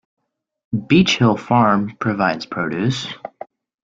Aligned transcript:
Beech 0.87 1.17
Hill 1.19 1.37
Farm 1.37 1.95
provides 1.97 2.47
produce. 2.47 3.07